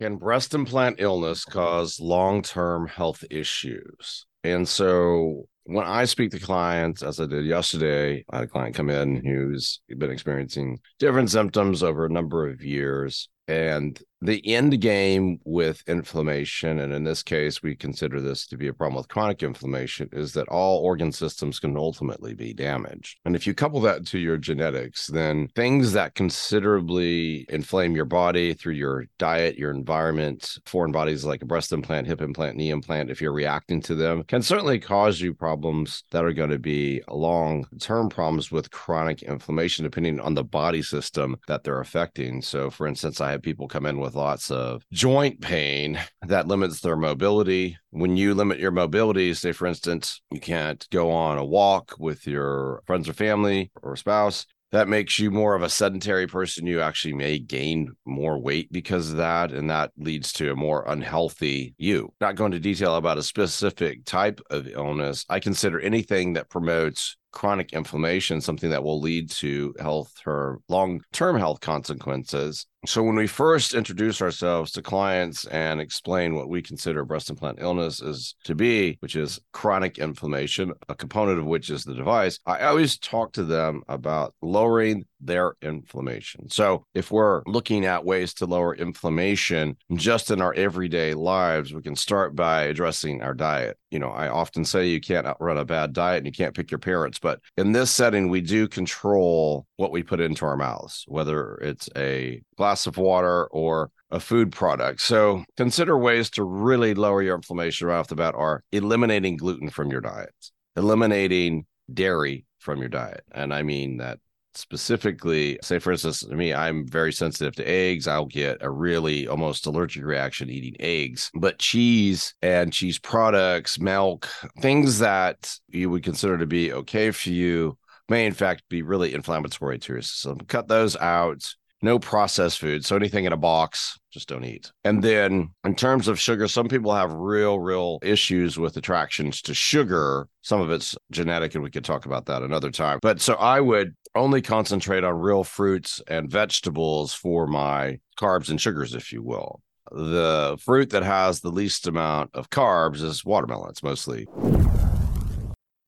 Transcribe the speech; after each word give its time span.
Can 0.00 0.16
breast 0.16 0.54
implant 0.54 0.96
illness 0.98 1.44
cause 1.44 2.00
long 2.00 2.42
term 2.42 2.88
health 2.88 3.24
issues? 3.30 4.26
And 4.42 4.68
so 4.68 5.46
when 5.64 5.86
I 5.86 6.04
speak 6.04 6.32
to 6.32 6.40
clients, 6.40 7.02
as 7.02 7.20
I 7.20 7.26
did 7.26 7.46
yesterday, 7.46 8.24
I 8.28 8.36
had 8.38 8.44
a 8.44 8.48
client 8.48 8.74
come 8.74 8.90
in 8.90 9.24
who's 9.24 9.80
been 9.88 10.10
experiencing 10.10 10.80
different 10.98 11.30
symptoms 11.30 11.82
over 11.82 12.04
a 12.04 12.10
number 12.12 12.48
of 12.48 12.62
years. 12.62 13.28
And 13.46 14.00
the 14.24 14.54
end 14.54 14.80
game 14.80 15.38
with 15.44 15.82
inflammation, 15.86 16.80
and 16.80 16.94
in 16.94 17.04
this 17.04 17.22
case, 17.22 17.62
we 17.62 17.76
consider 17.76 18.20
this 18.20 18.46
to 18.46 18.56
be 18.56 18.68
a 18.68 18.72
problem 18.72 18.96
with 18.96 19.08
chronic 19.08 19.42
inflammation, 19.42 20.08
is 20.12 20.32
that 20.32 20.48
all 20.48 20.82
organ 20.82 21.12
systems 21.12 21.60
can 21.60 21.76
ultimately 21.76 22.34
be 22.34 22.54
damaged. 22.54 23.18
And 23.26 23.36
if 23.36 23.46
you 23.46 23.54
couple 23.54 23.80
that 23.82 24.06
to 24.06 24.18
your 24.18 24.38
genetics, 24.38 25.08
then 25.08 25.48
things 25.48 25.92
that 25.92 26.14
considerably 26.14 27.44
inflame 27.50 27.94
your 27.94 28.06
body 28.06 28.54
through 28.54 28.74
your 28.74 29.04
diet, 29.18 29.58
your 29.58 29.70
environment, 29.70 30.58
foreign 30.64 30.92
bodies 30.92 31.24
like 31.24 31.42
a 31.42 31.46
breast 31.46 31.72
implant, 31.72 32.06
hip 32.06 32.22
implant, 32.22 32.56
knee 32.56 32.70
implant, 32.70 33.10
if 33.10 33.20
you're 33.20 33.32
reacting 33.32 33.82
to 33.82 33.94
them, 33.94 34.22
can 34.24 34.40
certainly 34.40 34.78
cause 34.78 35.20
you 35.20 35.34
problems 35.34 36.04
that 36.12 36.24
are 36.24 36.32
going 36.32 36.50
to 36.50 36.58
be 36.58 37.02
long 37.08 37.66
term 37.78 38.08
problems 38.08 38.50
with 38.50 38.70
chronic 38.70 39.22
inflammation, 39.22 39.84
depending 39.84 40.18
on 40.18 40.34
the 40.34 40.44
body 40.44 40.80
system 40.80 41.36
that 41.46 41.62
they're 41.62 41.80
affecting. 41.80 42.40
So, 42.40 42.70
for 42.70 42.86
instance, 42.86 43.20
I 43.20 43.32
have 43.32 43.42
people 43.42 43.68
come 43.68 43.84
in 43.84 43.98
with 43.98 44.13
with 44.14 44.20
lots 44.20 44.50
of 44.50 44.84
joint 44.92 45.40
pain 45.40 46.00
that 46.22 46.46
limits 46.46 46.80
their 46.80 46.96
mobility. 46.96 47.76
When 47.90 48.16
you 48.16 48.34
limit 48.34 48.58
your 48.58 48.70
mobility, 48.70 49.34
say, 49.34 49.52
for 49.52 49.66
instance, 49.66 50.20
you 50.30 50.40
can't 50.40 50.86
go 50.90 51.10
on 51.10 51.38
a 51.38 51.44
walk 51.44 51.94
with 51.98 52.26
your 52.26 52.82
friends 52.86 53.08
or 53.08 53.12
family 53.12 53.70
or 53.82 53.96
spouse, 53.96 54.46
that 54.72 54.88
makes 54.88 55.20
you 55.20 55.30
more 55.30 55.54
of 55.54 55.62
a 55.62 55.68
sedentary 55.68 56.26
person. 56.26 56.66
You 56.66 56.80
actually 56.80 57.14
may 57.14 57.38
gain 57.38 57.92
more 58.04 58.40
weight 58.40 58.72
because 58.72 59.10
of 59.10 59.18
that. 59.18 59.52
And 59.52 59.70
that 59.70 59.92
leads 59.96 60.32
to 60.34 60.50
a 60.50 60.56
more 60.56 60.84
unhealthy 60.88 61.74
you. 61.78 62.12
Not 62.20 62.34
going 62.34 62.50
to 62.52 62.58
detail 62.58 62.96
about 62.96 63.18
a 63.18 63.22
specific 63.22 64.04
type 64.04 64.40
of 64.50 64.66
illness. 64.66 65.24
I 65.28 65.38
consider 65.38 65.78
anything 65.78 66.32
that 66.32 66.50
promotes 66.50 67.16
chronic 67.34 67.72
inflammation 67.72 68.40
something 68.40 68.70
that 68.70 68.84
will 68.84 69.00
lead 69.00 69.28
to 69.28 69.74
health 69.80 70.12
or 70.24 70.60
long 70.68 71.02
term 71.12 71.36
health 71.36 71.60
consequences. 71.60 72.66
So, 72.86 73.02
when 73.02 73.16
we 73.16 73.26
first 73.26 73.72
introduce 73.72 74.20
ourselves 74.20 74.70
to 74.72 74.82
clients 74.82 75.46
and 75.46 75.80
explain 75.80 76.34
what 76.34 76.50
we 76.50 76.60
consider 76.60 77.04
breast 77.04 77.30
implant 77.30 77.58
illness 77.60 78.02
is 78.02 78.34
to 78.44 78.54
be, 78.54 78.98
which 79.00 79.16
is 79.16 79.40
chronic 79.52 79.98
inflammation, 79.98 80.72
a 80.88 80.94
component 80.94 81.38
of 81.38 81.46
which 81.46 81.70
is 81.70 81.84
the 81.84 81.94
device, 81.94 82.38
I 82.44 82.60
always 82.66 82.98
talk 82.98 83.32
to 83.34 83.44
them 83.44 83.82
about 83.88 84.34
lowering 84.42 85.04
their 85.18 85.54
inflammation. 85.62 86.50
So, 86.50 86.84
if 86.94 87.10
we're 87.10 87.42
looking 87.46 87.86
at 87.86 88.04
ways 88.04 88.34
to 88.34 88.46
lower 88.46 88.74
inflammation 88.74 89.76
just 89.94 90.30
in 90.30 90.42
our 90.42 90.52
everyday 90.52 91.14
lives, 91.14 91.72
we 91.72 91.80
can 91.80 91.96
start 91.96 92.36
by 92.36 92.64
addressing 92.64 93.22
our 93.22 93.34
diet. 93.34 93.78
You 93.90 93.98
know, 93.98 94.10
I 94.10 94.28
often 94.28 94.64
say 94.64 94.88
you 94.88 95.00
can't 95.00 95.26
outrun 95.26 95.56
a 95.56 95.64
bad 95.64 95.94
diet 95.94 96.18
and 96.18 96.26
you 96.26 96.32
can't 96.32 96.54
pick 96.54 96.70
your 96.70 96.80
parents, 96.80 97.18
but 97.18 97.40
in 97.56 97.72
this 97.72 97.90
setting, 97.90 98.28
we 98.28 98.42
do 98.42 98.68
control 98.68 99.66
what 99.76 99.90
we 99.90 100.02
put 100.02 100.20
into 100.20 100.44
our 100.44 100.56
mouths, 100.56 101.04
whether 101.08 101.54
it's 101.56 101.88
a 101.96 102.42
glass 102.56 102.73
of 102.86 102.96
water 102.96 103.46
or 103.46 103.90
a 104.10 104.20
food 104.20 104.52
product. 104.52 105.00
So 105.00 105.44
consider 105.56 105.98
ways 105.98 106.30
to 106.30 106.44
really 106.44 106.94
lower 106.94 107.22
your 107.22 107.34
inflammation 107.34 107.88
right 107.88 107.98
off 107.98 108.08
the 108.08 108.16
bat 108.16 108.34
are 108.36 108.62
eliminating 108.72 109.36
gluten 109.36 109.70
from 109.70 109.90
your 109.90 110.00
diet, 110.00 110.34
eliminating 110.76 111.66
dairy 111.92 112.46
from 112.58 112.78
your 112.80 112.88
diet. 112.88 113.24
And 113.32 113.52
I 113.52 113.62
mean 113.62 113.98
that 113.98 114.18
specifically 114.56 115.58
say 115.62 115.78
for 115.78 115.92
instance 115.92 116.24
me 116.28 116.54
i'm 116.54 116.86
very 116.86 117.12
sensitive 117.12 117.54
to 117.54 117.68
eggs 117.68 118.06
i'll 118.06 118.26
get 118.26 118.56
a 118.60 118.70
really 118.70 119.26
almost 119.26 119.66
allergic 119.66 120.04
reaction 120.04 120.48
eating 120.48 120.76
eggs 120.78 121.30
but 121.34 121.58
cheese 121.58 122.34
and 122.40 122.72
cheese 122.72 122.98
products 122.98 123.80
milk 123.80 124.28
things 124.60 125.00
that 125.00 125.58
you 125.68 125.90
would 125.90 126.04
consider 126.04 126.38
to 126.38 126.46
be 126.46 126.72
okay 126.72 127.10
for 127.10 127.30
you 127.30 127.76
may 128.08 128.26
in 128.26 128.32
fact 128.32 128.62
be 128.68 128.82
really 128.82 129.12
inflammatory 129.12 129.78
to 129.78 129.94
your 129.94 130.02
system 130.02 130.38
cut 130.46 130.68
those 130.68 130.96
out 130.96 131.42
no 131.84 131.98
processed 131.98 132.58
food. 132.58 132.84
So 132.84 132.96
anything 132.96 133.26
in 133.26 133.32
a 133.32 133.36
box, 133.36 133.98
just 134.10 134.28
don't 134.28 134.44
eat. 134.44 134.72
And 134.84 135.04
then 135.04 135.50
in 135.64 135.74
terms 135.76 136.08
of 136.08 136.18
sugar, 136.18 136.48
some 136.48 136.66
people 136.66 136.92
have 136.94 137.12
real, 137.12 137.60
real 137.60 137.98
issues 138.02 138.58
with 138.58 138.76
attractions 138.76 139.42
to 139.42 139.54
sugar. 139.54 140.26
Some 140.42 140.60
of 140.60 140.70
it's 140.70 140.96
genetic, 141.12 141.54
and 141.54 141.62
we 141.62 141.70
could 141.70 141.84
talk 141.84 142.06
about 142.06 142.26
that 142.26 142.42
another 142.42 142.70
time. 142.70 142.98
But 143.02 143.20
so 143.20 143.34
I 143.34 143.60
would 143.60 143.94
only 144.16 144.42
concentrate 144.42 145.04
on 145.04 145.14
real 145.18 145.44
fruits 145.44 146.00
and 146.08 146.30
vegetables 146.30 147.14
for 147.14 147.46
my 147.46 147.98
carbs 148.18 148.48
and 148.48 148.60
sugars, 148.60 148.94
if 148.94 149.12
you 149.12 149.22
will. 149.22 149.60
The 149.92 150.56
fruit 150.60 150.90
that 150.90 151.02
has 151.02 151.40
the 151.40 151.50
least 151.50 151.86
amount 151.86 152.30
of 152.34 152.48
carbs 152.50 153.02
is 153.02 153.24
watermelon. 153.24 153.70
It's 153.70 153.82
mostly. 153.82 154.26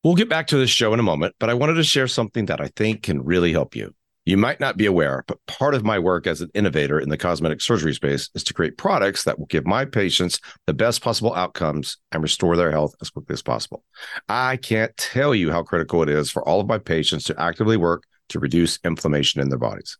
We'll 0.04 0.14
get 0.14 0.28
back 0.28 0.46
to 0.48 0.58
this 0.58 0.70
show 0.70 0.92
in 0.92 1.00
a 1.00 1.04
moment, 1.04 1.34
but 1.40 1.50
I 1.50 1.54
wanted 1.54 1.74
to 1.74 1.82
share 1.82 2.06
something 2.06 2.46
that 2.46 2.60
I 2.60 2.68
think 2.76 3.02
can 3.02 3.24
really 3.24 3.52
help 3.52 3.74
you. 3.74 3.94
You 4.26 4.36
might 4.36 4.58
not 4.58 4.76
be 4.76 4.86
aware, 4.86 5.22
but 5.28 5.38
part 5.46 5.72
of 5.72 5.84
my 5.84 6.00
work 6.00 6.26
as 6.26 6.40
an 6.40 6.50
innovator 6.52 6.98
in 6.98 7.10
the 7.10 7.16
cosmetic 7.16 7.60
surgery 7.60 7.94
space 7.94 8.28
is 8.34 8.42
to 8.42 8.52
create 8.52 8.76
products 8.76 9.22
that 9.22 9.38
will 9.38 9.46
give 9.46 9.64
my 9.64 9.84
patients 9.84 10.40
the 10.66 10.74
best 10.74 11.00
possible 11.00 11.32
outcomes 11.32 11.98
and 12.10 12.24
restore 12.24 12.56
their 12.56 12.72
health 12.72 12.96
as 13.00 13.08
quickly 13.08 13.34
as 13.34 13.42
possible. 13.42 13.84
I 14.28 14.56
can't 14.56 14.96
tell 14.96 15.32
you 15.32 15.52
how 15.52 15.62
critical 15.62 16.02
it 16.02 16.08
is 16.08 16.28
for 16.28 16.42
all 16.42 16.60
of 16.60 16.66
my 16.66 16.78
patients 16.78 17.22
to 17.26 17.40
actively 17.40 17.76
work 17.76 18.02
to 18.30 18.40
reduce 18.40 18.80
inflammation 18.84 19.40
in 19.40 19.48
their 19.48 19.60
bodies. 19.60 19.96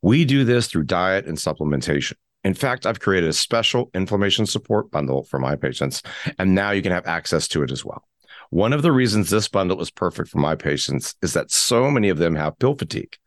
We 0.00 0.24
do 0.24 0.44
this 0.44 0.68
through 0.68 0.84
diet 0.84 1.26
and 1.26 1.36
supplementation. 1.36 2.14
In 2.44 2.54
fact, 2.54 2.86
I've 2.86 3.00
created 3.00 3.28
a 3.28 3.34
special 3.34 3.90
inflammation 3.92 4.46
support 4.46 4.90
bundle 4.90 5.24
for 5.24 5.38
my 5.38 5.54
patients, 5.54 6.02
and 6.38 6.54
now 6.54 6.70
you 6.70 6.80
can 6.80 6.92
have 6.92 7.06
access 7.06 7.46
to 7.48 7.62
it 7.62 7.70
as 7.70 7.84
well. 7.84 8.02
One 8.48 8.72
of 8.72 8.80
the 8.80 8.92
reasons 8.92 9.28
this 9.28 9.48
bundle 9.48 9.82
is 9.82 9.90
perfect 9.90 10.30
for 10.30 10.38
my 10.38 10.54
patients 10.54 11.14
is 11.20 11.34
that 11.34 11.50
so 11.50 11.90
many 11.90 12.08
of 12.08 12.16
them 12.16 12.36
have 12.36 12.58
pill 12.58 12.74
fatigue. 12.74 13.18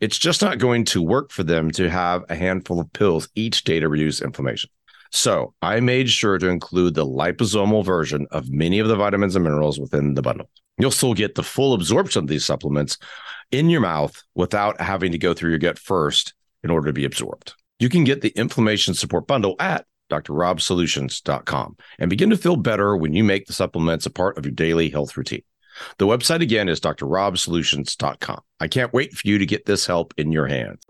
It's 0.00 0.18
just 0.18 0.42
not 0.42 0.58
going 0.58 0.84
to 0.86 1.02
work 1.02 1.30
for 1.30 1.42
them 1.42 1.70
to 1.72 1.90
have 1.90 2.24
a 2.28 2.34
handful 2.34 2.80
of 2.80 2.92
pills 2.92 3.28
each 3.34 3.64
day 3.64 3.80
to 3.80 3.88
reduce 3.88 4.22
inflammation. 4.22 4.70
So 5.10 5.54
I 5.62 5.78
made 5.80 6.10
sure 6.10 6.38
to 6.38 6.48
include 6.48 6.94
the 6.94 7.06
liposomal 7.06 7.84
version 7.84 8.26
of 8.32 8.50
many 8.50 8.80
of 8.80 8.88
the 8.88 8.96
vitamins 8.96 9.36
and 9.36 9.44
minerals 9.44 9.78
within 9.78 10.14
the 10.14 10.22
bundle. 10.22 10.50
You'll 10.76 10.90
still 10.90 11.14
get 11.14 11.36
the 11.36 11.42
full 11.44 11.72
absorption 11.72 12.24
of 12.24 12.28
these 12.28 12.44
supplements 12.44 12.98
in 13.52 13.70
your 13.70 13.80
mouth 13.80 14.20
without 14.34 14.80
having 14.80 15.12
to 15.12 15.18
go 15.18 15.32
through 15.32 15.50
your 15.50 15.58
gut 15.60 15.78
first 15.78 16.34
in 16.64 16.70
order 16.70 16.88
to 16.88 16.92
be 16.92 17.04
absorbed. 17.04 17.54
You 17.78 17.88
can 17.88 18.02
get 18.04 18.22
the 18.22 18.30
inflammation 18.30 18.94
support 18.94 19.26
bundle 19.26 19.54
at 19.60 19.86
drrobsolutions.com 20.10 21.76
and 21.98 22.10
begin 22.10 22.30
to 22.30 22.36
feel 22.36 22.56
better 22.56 22.96
when 22.96 23.14
you 23.14 23.24
make 23.24 23.46
the 23.46 23.52
supplements 23.52 24.06
a 24.06 24.10
part 24.10 24.36
of 24.36 24.44
your 24.44 24.52
daily 24.52 24.90
health 24.90 25.16
routine. 25.16 25.42
The 25.98 26.06
website 26.06 26.40
again 26.40 26.68
is 26.68 26.80
drrobsolutions.com. 26.80 28.40
I 28.60 28.68
can't 28.68 28.92
wait 28.92 29.12
for 29.14 29.26
you 29.28 29.38
to 29.38 29.46
get 29.46 29.66
this 29.66 29.86
help 29.86 30.14
in 30.16 30.32
your 30.32 30.46
hands. 30.46 30.80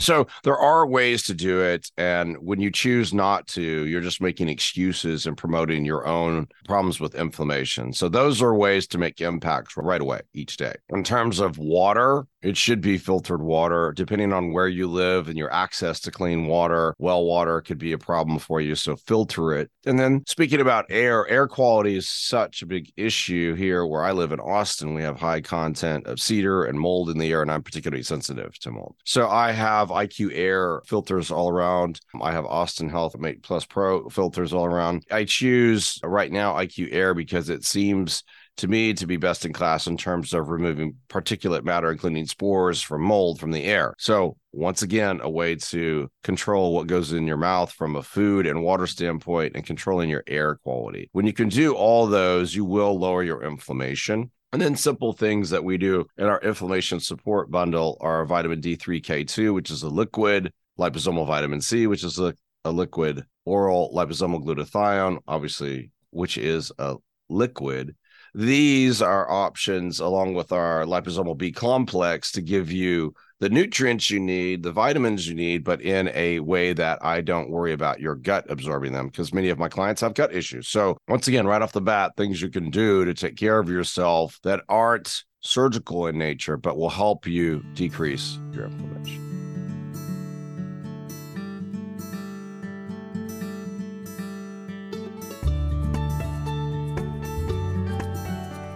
So 0.00 0.26
there 0.44 0.56
are 0.56 0.86
ways 0.86 1.24
to 1.24 1.34
do 1.34 1.60
it. 1.60 1.90
And 1.98 2.38
when 2.40 2.58
you 2.58 2.70
choose 2.70 3.12
not 3.12 3.46
to, 3.48 3.62
you're 3.62 4.00
just 4.00 4.22
making 4.22 4.48
excuses 4.48 5.26
and 5.26 5.36
promoting 5.36 5.84
your 5.84 6.06
own 6.06 6.48
problems 6.64 7.00
with 7.00 7.14
inflammation. 7.14 7.92
So 7.92 8.08
those 8.08 8.40
are 8.40 8.54
ways 8.54 8.86
to 8.88 8.98
make 8.98 9.20
impacts 9.20 9.76
right 9.76 10.00
away 10.00 10.22
each 10.32 10.56
day. 10.56 10.74
In 10.88 11.04
terms 11.04 11.38
of 11.38 11.58
water, 11.58 12.26
it 12.42 12.56
should 12.56 12.80
be 12.80 12.98
filtered 12.98 13.42
water. 13.42 13.92
Depending 13.94 14.32
on 14.32 14.52
where 14.52 14.68
you 14.68 14.86
live 14.86 15.28
and 15.28 15.36
your 15.36 15.52
access 15.52 16.00
to 16.00 16.10
clean 16.10 16.46
water, 16.46 16.94
well 16.98 17.24
water 17.24 17.60
could 17.60 17.78
be 17.78 17.92
a 17.92 17.98
problem 17.98 18.38
for 18.38 18.60
you. 18.60 18.74
So 18.74 18.96
filter 18.96 19.52
it. 19.54 19.70
And 19.86 19.98
then 19.98 20.22
speaking 20.26 20.60
about 20.60 20.86
air, 20.90 21.26
air 21.28 21.46
quality 21.46 21.96
is 21.96 22.08
such 22.08 22.62
a 22.62 22.66
big 22.66 22.92
issue 22.96 23.54
here 23.54 23.86
where 23.86 24.04
I 24.04 24.12
live 24.12 24.32
in 24.32 24.40
Austin. 24.40 24.94
We 24.94 25.02
have 25.02 25.18
high 25.18 25.40
content 25.40 26.06
of 26.06 26.20
cedar 26.20 26.64
and 26.64 26.78
mold 26.78 27.10
in 27.10 27.18
the 27.18 27.30
air, 27.30 27.42
and 27.42 27.50
I'm 27.50 27.62
particularly 27.62 28.02
sensitive 28.02 28.58
to 28.60 28.70
mold. 28.70 28.96
So 29.04 29.28
I 29.28 29.52
have 29.52 29.88
IQ 29.88 30.30
Air 30.34 30.82
filters 30.86 31.30
all 31.30 31.50
around. 31.50 32.00
I 32.20 32.32
have 32.32 32.44
Austin 32.46 32.88
Health 32.88 33.18
Mate 33.18 33.42
Plus 33.42 33.64
Pro 33.64 34.08
filters 34.08 34.52
all 34.52 34.66
around. 34.66 35.04
I 35.10 35.24
choose 35.24 35.98
right 36.02 36.30
now 36.30 36.54
IQ 36.54 36.92
Air 36.92 37.14
because 37.14 37.48
it 37.48 37.64
seems 37.64 38.22
to 38.60 38.68
me 38.68 38.92
to 38.92 39.06
be 39.06 39.16
best 39.16 39.46
in 39.46 39.52
class 39.52 39.86
in 39.86 39.96
terms 39.96 40.34
of 40.34 40.50
removing 40.50 40.94
particulate 41.08 41.64
matter, 41.64 41.90
including 41.90 42.26
spores 42.26 42.82
from 42.82 43.02
mold 43.02 43.40
from 43.40 43.52
the 43.52 43.64
air. 43.64 43.94
So, 43.98 44.36
once 44.52 44.82
again, 44.82 45.20
a 45.22 45.30
way 45.30 45.54
to 45.56 46.10
control 46.22 46.74
what 46.74 46.86
goes 46.86 47.12
in 47.12 47.26
your 47.26 47.38
mouth 47.38 47.72
from 47.72 47.96
a 47.96 48.02
food 48.02 48.46
and 48.46 48.62
water 48.62 48.86
standpoint 48.86 49.52
and 49.54 49.64
controlling 49.64 50.10
your 50.10 50.24
air 50.26 50.56
quality. 50.56 51.08
When 51.12 51.26
you 51.26 51.32
can 51.32 51.48
do 51.48 51.74
all 51.74 52.06
those, 52.06 52.54
you 52.54 52.64
will 52.64 52.98
lower 52.98 53.22
your 53.22 53.42
inflammation. 53.42 54.30
And 54.52 54.60
then 54.60 54.76
simple 54.76 55.12
things 55.12 55.48
that 55.50 55.64
we 55.64 55.78
do 55.78 56.06
in 56.18 56.26
our 56.26 56.40
inflammation 56.40 57.00
support 57.00 57.50
bundle 57.50 57.96
are 58.00 58.26
vitamin 58.26 58.60
D3K2, 58.60 59.54
which 59.54 59.70
is 59.70 59.84
a 59.84 59.88
liquid, 59.88 60.52
liposomal 60.78 61.26
vitamin 61.26 61.60
C, 61.60 61.86
which 61.86 62.04
is 62.04 62.18
a, 62.18 62.34
a 62.64 62.70
liquid, 62.70 63.24
oral 63.46 63.90
liposomal 63.94 64.44
glutathione, 64.44 65.18
obviously, 65.26 65.92
which 66.10 66.36
is 66.36 66.72
a 66.78 66.96
liquid, 67.30 67.94
these 68.34 69.02
are 69.02 69.30
options 69.30 70.00
along 70.00 70.34
with 70.34 70.52
our 70.52 70.84
liposomal 70.84 71.36
B 71.36 71.52
complex 71.52 72.32
to 72.32 72.42
give 72.42 72.70
you 72.70 73.14
the 73.40 73.48
nutrients 73.48 74.10
you 74.10 74.20
need, 74.20 74.62
the 74.62 74.72
vitamins 74.72 75.26
you 75.26 75.34
need, 75.34 75.64
but 75.64 75.80
in 75.80 76.10
a 76.14 76.40
way 76.40 76.72
that 76.74 77.02
I 77.04 77.22
don't 77.22 77.50
worry 77.50 77.72
about 77.72 78.00
your 78.00 78.14
gut 78.14 78.46
absorbing 78.48 78.92
them 78.92 79.08
because 79.08 79.32
many 79.32 79.48
of 79.48 79.58
my 79.58 79.68
clients 79.68 80.02
have 80.02 80.14
gut 80.14 80.34
issues. 80.34 80.68
So, 80.68 80.98
once 81.08 81.26
again, 81.26 81.46
right 81.46 81.62
off 81.62 81.72
the 81.72 81.80
bat, 81.80 82.12
things 82.16 82.42
you 82.42 82.50
can 82.50 82.70
do 82.70 83.04
to 83.04 83.14
take 83.14 83.36
care 83.36 83.58
of 83.58 83.68
yourself 83.68 84.38
that 84.42 84.62
aren't 84.68 85.24
surgical 85.40 86.06
in 86.06 86.18
nature, 86.18 86.58
but 86.58 86.76
will 86.76 86.90
help 86.90 87.26
you 87.26 87.64
decrease 87.74 88.38
your 88.52 88.66
inflammation. 88.66 89.29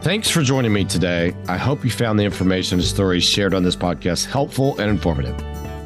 Thanks 0.04 0.28
for 0.28 0.42
joining 0.42 0.74
me 0.74 0.84
today. 0.84 1.34
I 1.48 1.56
hope 1.56 1.82
you 1.82 1.90
found 1.90 2.20
the 2.20 2.24
information 2.24 2.78
and 2.78 2.86
stories 2.86 3.24
shared 3.24 3.54
on 3.54 3.62
this 3.62 3.74
podcast 3.74 4.26
helpful 4.26 4.78
and 4.78 4.90
informative. 4.90 5.34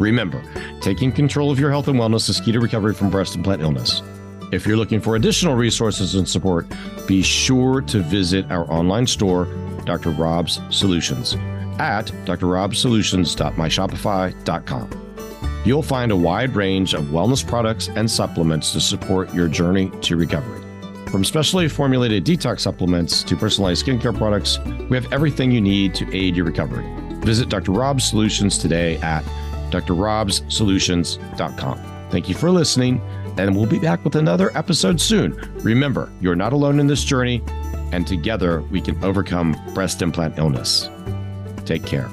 Remember, 0.00 0.42
taking 0.80 1.12
control 1.12 1.52
of 1.52 1.60
your 1.60 1.70
health 1.70 1.86
and 1.86 2.00
wellness 2.00 2.28
is 2.28 2.40
key 2.40 2.50
to 2.50 2.58
recovery 2.58 2.94
from 2.94 3.10
breast 3.10 3.36
implant 3.36 3.62
illness. 3.62 4.02
If 4.50 4.66
you're 4.66 4.76
looking 4.76 5.00
for 5.00 5.14
additional 5.14 5.54
resources 5.54 6.16
and 6.16 6.28
support, 6.28 6.66
be 7.06 7.22
sure 7.22 7.80
to 7.82 8.00
visit 8.00 8.50
our 8.50 8.68
online 8.68 9.06
store, 9.06 9.44
Dr. 9.84 10.10
Rob's 10.10 10.60
Solutions, 10.70 11.34
at 11.78 12.06
drrobsolutions.myshopify.com. 12.26 15.14
You'll 15.64 15.82
find 15.84 16.10
a 16.10 16.16
wide 16.16 16.56
range 16.56 16.92
of 16.92 17.04
wellness 17.04 17.46
products 17.46 17.86
and 17.86 18.10
supplements 18.10 18.72
to 18.72 18.80
support 18.80 19.32
your 19.32 19.46
journey 19.46 19.92
to 20.00 20.16
recovery. 20.16 20.67
From 21.10 21.24
specially 21.24 21.68
formulated 21.68 22.24
detox 22.24 22.60
supplements 22.60 23.22
to 23.24 23.34
personalized 23.34 23.84
skincare 23.86 24.16
products, 24.16 24.60
we 24.90 24.96
have 24.96 25.12
everything 25.12 25.50
you 25.50 25.60
need 25.60 25.92
to 25.94 26.08
aid 26.14 26.36
your 26.36 26.44
recovery. 26.44 26.86
Visit 27.20 27.48
Dr. 27.48 27.72
Rob's 27.72 28.04
Solutions 28.04 28.58
today 28.58 28.98
at 28.98 29.24
drrobsolutions.com. 29.70 31.78
Thank 32.10 32.28
you 32.28 32.34
for 32.34 32.50
listening, 32.50 33.00
and 33.38 33.56
we'll 33.56 33.64
be 33.66 33.78
back 33.78 34.04
with 34.04 34.16
another 34.16 34.54
episode 34.56 35.00
soon. 35.00 35.32
Remember, 35.62 36.12
you're 36.20 36.36
not 36.36 36.52
alone 36.52 36.78
in 36.78 36.86
this 36.86 37.04
journey, 37.04 37.42
and 37.92 38.06
together 38.06 38.60
we 38.62 38.82
can 38.82 39.02
overcome 39.02 39.56
breast 39.74 40.02
implant 40.02 40.38
illness. 40.38 40.90
Take 41.64 41.86
care. 41.86 42.10